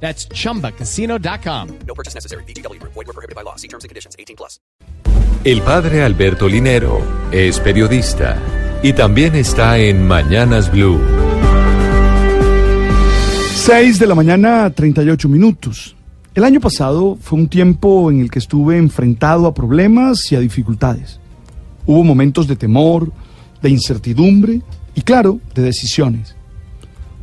[0.00, 1.68] That's chumbacasino.com.
[1.86, 2.44] No purchase necessary.
[2.44, 2.80] BGW.
[2.82, 3.56] Void were prohibited by law.
[3.56, 4.14] See terms and conditions.
[4.18, 4.60] 18 plus.
[5.44, 8.36] El padre Alberto Linero es periodista
[8.82, 11.00] y también está en Mañanas Blue.
[13.54, 15.94] 6 de la mañana, 38 minutos.
[16.34, 20.40] El año pasado fue un tiempo en el que estuve enfrentado a problemas y a
[20.40, 21.20] dificultades.
[21.86, 23.12] Hubo momentos de temor,
[23.62, 24.60] de incertidumbre
[24.94, 26.34] y, claro, de decisiones.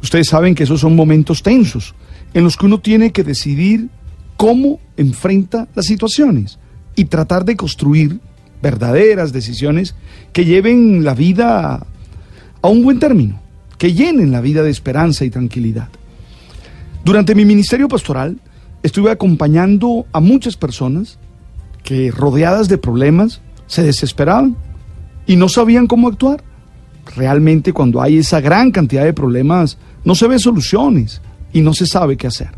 [0.02, 1.94] Ustedes saben que esos son momentos tensos
[2.34, 3.90] en los que uno tiene que decidir
[4.38, 6.60] cómo enfrenta las situaciones
[6.96, 8.20] y tratar de construir
[8.62, 9.96] verdaderas decisiones
[10.32, 11.86] que lleven la vida
[12.62, 13.40] a un buen término,
[13.78, 15.90] que llenen la vida de esperanza y tranquilidad.
[17.04, 18.40] Durante mi ministerio pastoral
[18.82, 21.20] estuve acompañando a muchas personas
[21.84, 24.56] que rodeadas de problemas se desesperaban
[25.28, 26.44] y no sabían cómo actuar.
[27.18, 31.22] Realmente cuando hay esa gran cantidad de problemas no se ve soluciones
[31.54, 32.50] y no se sabe qué hacer.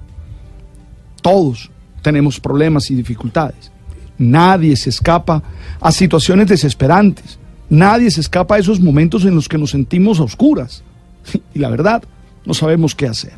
[1.21, 1.69] Todos
[2.01, 3.71] tenemos problemas y dificultades.
[4.17, 5.43] Nadie se escapa
[5.79, 7.37] a situaciones desesperantes.
[7.69, 10.83] Nadie se escapa a esos momentos en los que nos sentimos a oscuras.
[11.53, 12.03] Y la verdad,
[12.45, 13.33] no sabemos qué hacer.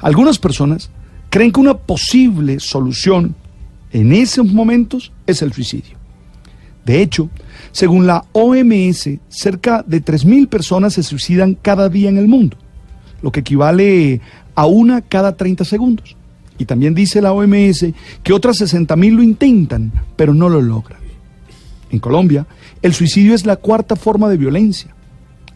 [0.00, 0.90] Algunas personas
[1.28, 3.34] creen que una posible solución
[3.92, 5.96] en esos momentos es el suicidio.
[6.84, 7.28] De hecho,
[7.72, 12.56] según la OMS, cerca de 3.000 personas se suicidan cada día en el mundo,
[13.22, 14.20] lo que equivale
[14.54, 16.16] a una cada 30 segundos.
[16.58, 17.86] Y también dice la OMS
[18.22, 21.00] que otras 60.000 lo intentan, pero no lo logran.
[21.90, 22.46] En Colombia,
[22.82, 24.94] el suicidio es la cuarta forma de violencia.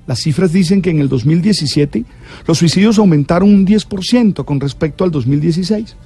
[0.06, 2.04] Las cifras dicen que en el 2017
[2.46, 5.96] los suicidios aumentaron un 10% con respecto al 2016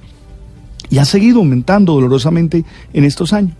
[0.89, 3.57] y ha seguido aumentando dolorosamente en estos años.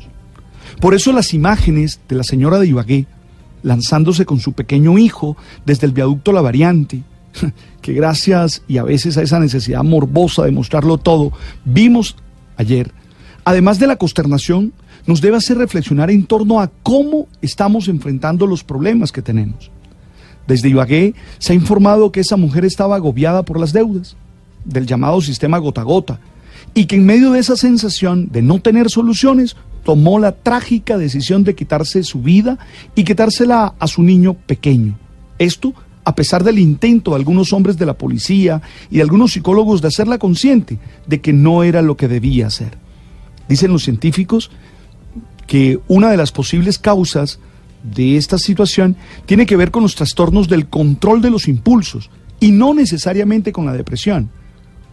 [0.80, 3.06] Por eso las imágenes de la señora de Ibagué
[3.64, 7.04] lanzándose con su pequeño hijo desde el viaducto La Variante,
[7.82, 11.32] que gracias y a veces a esa necesidad morbosa de mostrarlo todo,
[11.66, 12.16] vimos
[12.58, 12.92] ayer,
[13.46, 14.74] además de la consternación,
[15.06, 19.72] nos debe hacer reflexionar en torno a cómo estamos enfrentando los problemas que tenemos.
[20.48, 24.16] Desde Ibagué se ha informado que esa mujer estaba agobiada por las deudas
[24.66, 26.20] del llamado sistema gota a gota
[26.74, 31.44] y que en medio de esa sensación de no tener soluciones tomó la trágica decisión
[31.44, 32.60] de quitarse su vida
[32.96, 34.98] y quitársela a su niño pequeño.
[35.38, 35.74] Esto
[36.10, 39.90] a pesar del intento de algunos hombres de la policía y de algunos psicólogos de
[39.90, 42.80] hacerla consciente de que no era lo que debía hacer.
[43.48, 44.50] Dicen los científicos
[45.46, 47.40] que una de las posibles causas
[47.84, 48.96] de esta situación
[49.28, 52.10] tiene que ver con los trastornos del control de los impulsos
[52.40, 54.32] y no necesariamente con la depresión.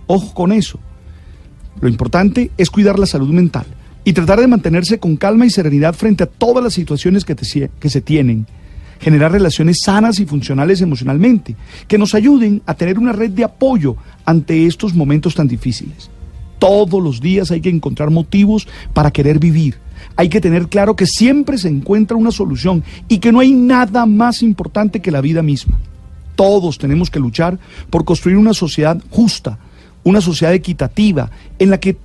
[0.06, 0.78] Ojo con eso.
[1.81, 3.65] Lo importante es cuidar la salud mental
[4.04, 7.88] y tratar de mantenerse con calma y serenidad frente a todas las situaciones que, que
[7.88, 8.47] se tienen.
[9.01, 13.97] Generar relaciones sanas y funcionales emocionalmente, que nos ayuden a tener una red de apoyo
[14.25, 16.11] ante estos momentos tan difíciles.
[16.59, 19.77] Todos los días hay que encontrar motivos para querer vivir
[20.17, 24.07] hay que tener claro que siempre se encuentra una solución y que no hay nada
[24.07, 25.78] más importante que la vida misma.
[26.34, 27.59] Todos tenemos que luchar
[27.91, 29.59] por construir una sociedad justa,
[30.05, 31.97] una sociedad equitativa, en la que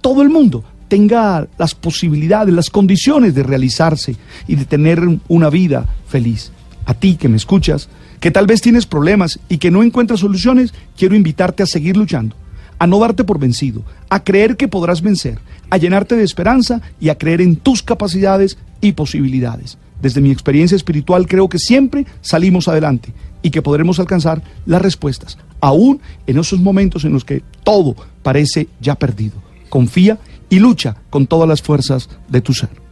[0.00, 5.86] todo el mundo tenga las posibilidades, las condiciones de realizarse y de tener una vida
[6.06, 6.52] feliz.
[6.84, 10.74] A ti que me escuchas, que tal vez tienes problemas y que no encuentras soluciones,
[10.98, 12.36] quiero invitarte a seguir luchando
[12.80, 17.10] a no darte por vencido, a creer que podrás vencer, a llenarte de esperanza y
[17.10, 19.76] a creer en tus capacidades y posibilidades.
[20.00, 23.12] Desde mi experiencia espiritual creo que siempre salimos adelante
[23.42, 28.68] y que podremos alcanzar las respuestas, aún en esos momentos en los que todo parece
[28.80, 29.49] ya perdido.
[29.70, 30.18] Confía
[30.50, 32.89] y lucha con todas las fuerzas de tu ser.